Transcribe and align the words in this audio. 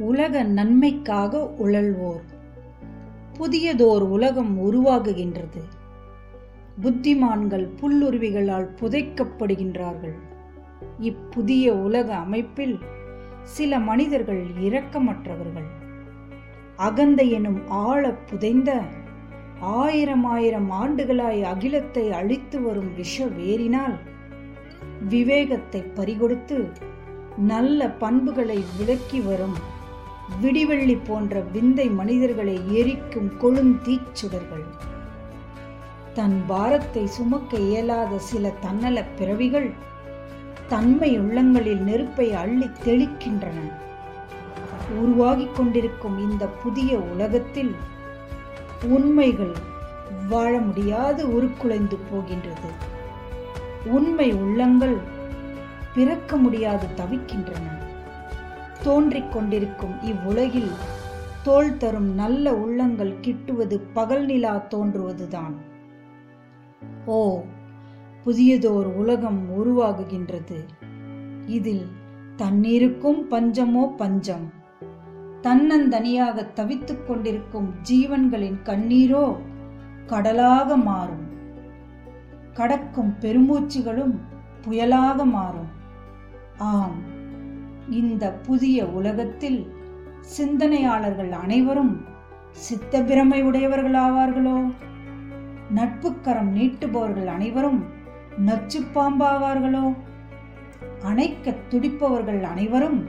உலக 0.00 0.42
நன்மைக்காக 0.42 1.50
உழல்வோர். 1.58 2.22
புதியதோர் 3.38 4.02
உலகம் 4.02 4.52
உருவாகுகின்றது. 4.60 5.62
புத்திமான்கள் 6.82 7.68
புல்லுருவிகளால் 7.80 8.68
புதைக்கப்படுகின்றார்கள். 8.80 10.16
இப்புதிய 11.00 11.72
உலக 11.72 12.14
அமைப்பில் 12.14 12.78
சில 13.42 13.78
மனிதர்கள் 13.78 14.42
இரக்கமற்றவர்கள். 14.60 15.68
அகந்த 16.76 17.22
எனும் 17.22 17.60
ஆழ 17.68 18.12
புதைந்த 18.12 18.80
ஆயிரம் 19.60 20.24
ஆயிரம் 20.24 20.70
ஆண்டுகளாய் 20.70 21.42
அகிலத்தை 21.42 22.12
அழித்து 22.12 22.62
வரும் 22.62 22.94
விஷ 22.94 23.26
வேரினால் 23.26 23.96
விவேகத்தை 25.08 25.82
பறிகொடுத்து 25.94 26.70
நல்ல 27.36 27.88
பண்புகளை 27.88 28.64
விளக்கி 28.78 29.20
வரும் 29.20 29.58
விடிவெள்ளி 30.42 30.98
போன்ற 31.06 31.40
விந்தை 31.40 31.88
மனிதர்களை 31.88 32.60
எரிக்கும் 32.68 33.32
கொழுந்தீச்சுடர்கள் 33.42 34.66
தன் 36.14 36.42
பாரத்தை 36.46 37.06
சுமக்க 37.06 37.56
இயலாத 37.56 38.18
சில 38.18 38.52
தன்னல 38.60 39.04
பிறவிகள் 39.04 39.70
தன்மை 40.68 41.18
உள்ளங்களில் 41.18 41.80
நெருப்பை 41.80 42.32
அள்ளி 42.32 42.70
தெளிக்கின்றன. 42.84 43.58
உருவாகிக் 44.98 45.56
கொண்டிருக்கும் 45.56 46.30
இந்த 46.30 46.46
புதிய 46.46 46.98
உலகத்தில் 46.98 47.74
உண்மைகள் 48.82 49.54
வாழ 50.28 50.58
முடியாது 50.58 51.22
உருக்குலைந்து 51.32 51.98
போகின்றது. 52.10 52.70
உண்மை 53.84 54.32
உள்ளங்கள் 54.32 54.96
பிறக்க 55.94 56.36
முடியாது 56.36 56.86
தவிக்கின்றன. 56.96 57.88
தோன்றிக் 58.82 59.32
கொண்டிருக்கும் 59.32 60.02
இவ்வுலகில் 60.02 60.70
தோல் 61.42 61.76
தரும் 61.76 62.14
நல்ல 62.14 62.54
உள்ளங்கள் 62.54 63.14
கிட்டுவது 63.20 63.80
பகல் 63.92 64.24
நிலா 64.24 64.56
தோன்றுவதுதான். 64.56 65.54
ஓ 67.06 67.42
புதியதோர் 68.24 68.88
உலகம் 68.94 69.42
உருவாகுகின்றது. 69.58 70.64
இதில் 71.46 71.86
தண்ணீருக்கும் 72.36 73.30
பஞ்சமோ 73.30 73.96
பஞ்சம்? 73.96 74.52
தன்னந்தனியாக 75.42 76.52
தவித்துக் 76.52 77.06
கொண்டிருக்கும் 77.06 77.74
ஜீவன்களின் 77.82 78.58
கண்ணீரோ 78.64 79.36
கடலாக 80.06 80.76
மாறும். 80.76 81.26
கடக்கும் 82.54 83.14
பெருமூச்சுகளும் 83.20 84.18
புயலாக 84.62 85.24
மாறும். 85.24 85.70
ஆம் 86.58 87.18
இந்த 87.90 88.32
புதிய 88.32 88.86
உலகத்தில் 88.86 89.72
சிந்தனையாளர்கள் 90.36 91.30
அனைவரும் 91.30 92.06
சித்தபிரமை 92.68 93.40
உடையவர்களாவார்களோ 93.42 94.72
நட்புக்கரம் 95.74 96.50
நீட்டுபவர்கள் 96.56 97.26
அனைவரும் 97.26 97.84
நச்சுப்பாம்பாவார்களோ? 98.46 99.96
அணைக்க 101.02 101.54
துடிப்பவர்கள் 101.70 102.42
அனைவரும் 102.42 103.08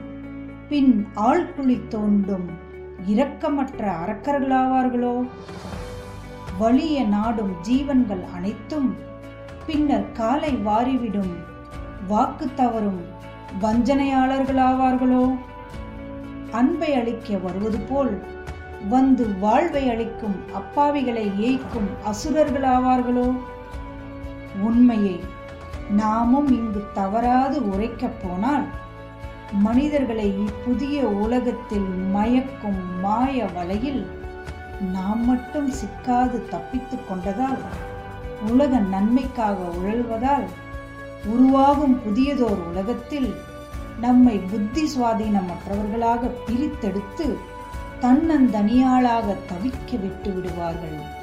பின் 0.68 1.06
ஆழ்குழி 1.16 1.78
தோண்டும் 1.88 2.48
இரக்கமற்ற 3.06 3.82
அரக்கர்களாவார்களோ? 4.04 5.28
வலிய 6.58 7.04
நாடும் 7.04 7.54
ஜீவன்கள் 7.60 8.24
அனைத்தும் 8.34 8.94
பின்னர் 9.66 10.12
காலை 10.12 10.54
வாரிவிடும் 10.54 11.34
வாக்கு 12.08 12.48
தவறும் 12.54 13.02
வஞ்சனையாளர்களாவார்களோ 13.60 15.24
அன்பை 16.52 16.94
அளிக்க 16.94 17.36
வருவது 17.36 17.78
போல் 17.80 18.12
வந்து 18.88 19.24
வாழ்வை 19.38 19.82
அளிக்கும் 19.88 20.36
அப்பாவிகளை 20.54 21.24
ஏய்க்கும் 21.40 21.90
அசுரர்களாவார்களோ 22.04 23.28
உண்மையை 24.62 25.16
நாமும் 25.90 26.50
இங்கு 26.50 26.82
தவறாது 26.94 27.58
உரைக்கப் 27.60 28.18
போனால் 28.22 28.66
மனிதர்களை 29.62 30.26
இப்புதிய 30.38 30.98
உலகத்தில் 31.02 31.88
மயக்கும் 32.14 32.82
மாய 33.00 33.44
வலையில் 33.54 34.02
நாம் 34.92 35.24
மட்டும் 35.24 35.70
சிக்காது 35.70 36.48
தப்பித்துக் 36.48 37.06
கொண்டதால் 37.10 37.60
உலக 38.50 38.78
நன்மைக்காக 38.78 39.58
உழல்வதால் 39.78 40.46
உருவாகும் 41.26 42.00
புதியதோர் 42.04 42.62
உலகத்தில் 42.70 43.34
நம்மை 44.00 44.38
புத்தி 44.38 44.84
சுவாதீனமற்றவர்களாக 44.84 46.30
பிரித்தெடுத்து 46.46 47.36
தன்னந்தனியாளாக 48.00 49.36
தவிக்க 49.46 49.96
விட்டு 50.00 50.30
விடுவார்கள். 50.30 51.20